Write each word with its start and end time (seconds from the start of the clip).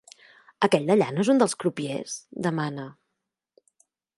Aquell 0.67 0.87
d'allà 0.91 1.09
no 1.17 1.25
és 1.25 1.29
un 1.35 1.43
dels 1.43 1.53
crupiers? 1.65 2.15
—demana. 2.39 2.89